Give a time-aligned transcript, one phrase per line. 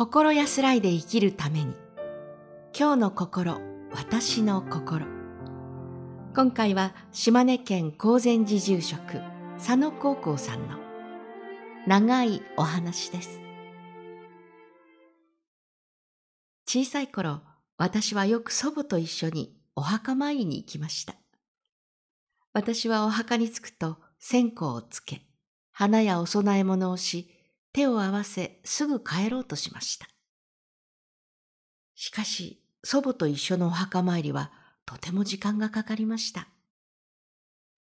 [0.00, 1.74] 心安らいで生きるために。
[2.74, 3.60] 今日の心
[3.92, 5.04] 私の心。
[6.34, 9.20] 今回は島根県高善寺住職
[9.58, 10.78] 佐野高校さんの
[11.86, 13.42] 長いお話です。
[16.66, 17.42] 小さい頃
[17.76, 21.16] 私はよく祖母と一緒にお墓参りに行きました。
[22.54, 25.26] 私はお墓に着くと線香をつけ
[25.72, 27.39] 花やお供え物をし
[27.72, 30.08] 手を合わせすぐ帰ろうとしました。
[31.94, 34.52] しかし、祖母と一緒のお墓参りは
[34.86, 36.48] とても時間がかかりました。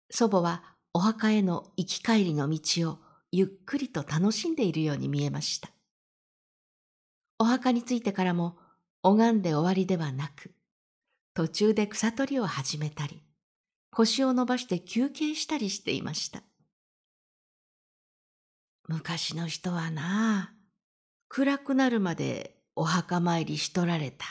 [0.09, 0.63] 祖母は
[0.93, 2.99] お墓への行き帰りの道を
[3.31, 5.69] ゆっくりと楽しんでいるように見えました。
[7.39, 8.57] お墓に着いてからも
[9.01, 10.51] 拝んで終わりではなく、
[11.33, 13.23] 途中で草取りを始めたり、
[13.89, 16.43] 腰を伸ばして休憩したりしていました。
[18.91, 20.53] 昔の人はな、
[21.29, 24.25] 暗くなるまでお墓参りしとられた。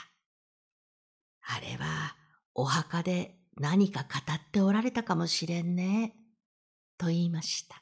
[1.41, 2.15] あれは
[2.53, 6.15] お墓で何か語っておられたかもしれんね、
[6.99, 7.81] と言いました。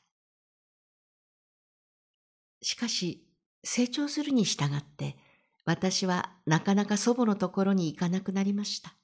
[2.61, 3.27] しかし、
[3.63, 5.17] 成長するに従って、
[5.65, 8.95] 私はなかなか祖母のところに行かなくなりました。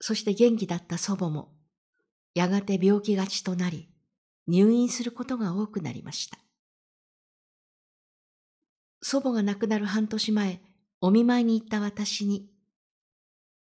[0.00, 1.56] そして元気だった祖母も、
[2.34, 3.88] やがて病気がちとなり、
[4.48, 6.38] 入院することが多くなりました。
[9.02, 10.60] 祖母が亡くなる半年前、
[11.00, 12.50] お見舞いに行った私に、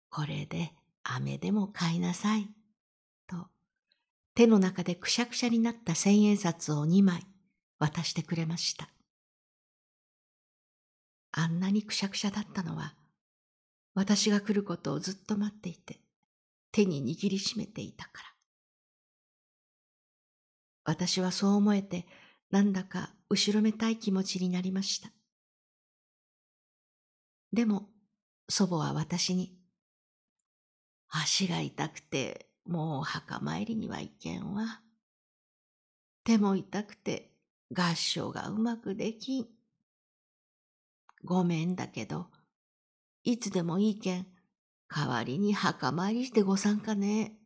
[0.08, 2.48] これで飴でも買いなさい、
[3.26, 3.48] と、
[4.34, 7.26] 手の中でくしゃくしゃになった千円札を二枚
[7.78, 8.88] 渡してくれました。
[11.32, 12.94] あんなにくしゃくしゃだったのは、
[13.94, 16.00] 私が来ることをずっと待っていて、
[16.70, 18.29] 手に握りしめていたから。
[20.84, 22.06] 私はそう思えて、
[22.50, 25.10] なんだか後ろめたい気持ちになりました。
[27.52, 27.88] でも、
[28.48, 29.56] 祖母は私に、
[31.08, 34.80] 足が痛くて、もう墓参りには行けんわ。
[36.24, 37.32] 手も痛くて、
[37.72, 39.46] 合唱がうまくできん。
[41.24, 42.26] ごめんだけど、
[43.24, 44.26] いつでもいいけん、
[44.88, 47.36] 代わりに墓参りしてご参加ね、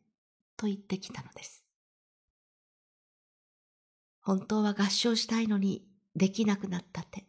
[0.57, 1.64] と言ってきたのです。
[4.25, 7.25] 本当は合唱したいのにできなくなった手。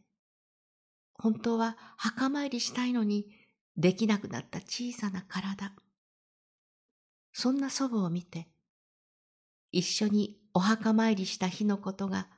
[1.12, 3.27] 本当は墓参りしたいのに
[3.77, 5.73] できなくなった小さな体。
[7.34, 8.49] そんな祖母を見て、
[9.73, 12.29] 一緒にお墓参りした日のことが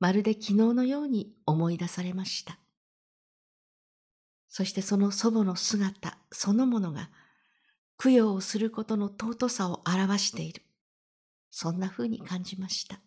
[0.00, 2.58] まるで昨日のように思い出されました。
[4.48, 7.08] そしてその祖母の姿そのものが
[7.96, 10.62] 供養をすることの尊さを表している。
[11.50, 13.00] そんな風に感じました。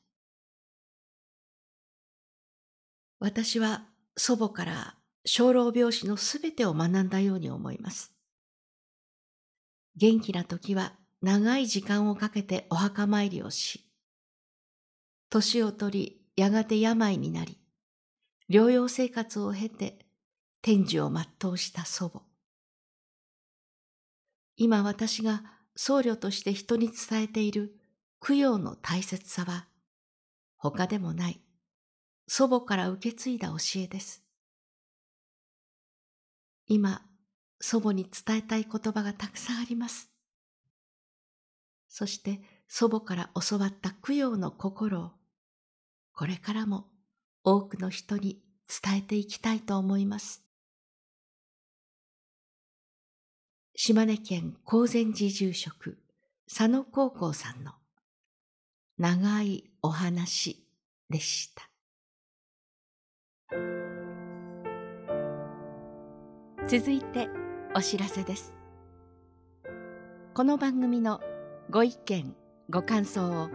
[3.20, 3.84] 私は
[4.16, 4.96] 祖母から
[5.26, 8.14] 生老病死のすべてを学んだように思います。
[9.96, 13.84] 元気な時は長い時間をかけてお墓参りをし、
[15.30, 17.58] 年を取りやがて病になり、
[18.50, 20.06] 療養生活を経て
[20.62, 22.22] 天寿を全うした祖母。
[24.56, 25.44] 今私が
[25.76, 27.76] 僧侶として人に伝えている
[28.20, 29.68] 供養の大切さは
[30.58, 31.42] 他でもない
[32.28, 34.24] 祖母から受け継いだ教えです。
[36.68, 37.02] 今、
[37.60, 40.12] 祖母に伝えたい言葉がたくさんあります。
[41.88, 45.12] そして祖母から教わった供養の心を、
[46.14, 46.86] これからも
[47.44, 48.42] 多くの人に
[48.84, 50.44] 伝えていきたいと思います。
[53.76, 55.98] 島根県高善寺住職
[56.48, 57.74] 佐野高校さんの
[58.98, 60.66] 長いお話
[61.10, 61.70] でした。
[66.68, 67.30] 続いて
[67.74, 68.54] お知らせです。
[70.34, 71.22] この番組の
[71.70, 72.36] ご意見
[72.70, 73.50] ご感想を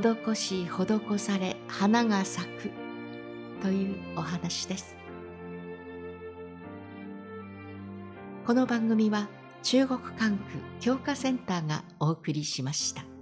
[0.00, 2.70] 施し施され花が咲く」
[3.62, 4.96] というお話です。
[8.46, 9.28] この番組は
[9.62, 10.44] 中国管区
[10.80, 13.15] 教化センターがお送りしました。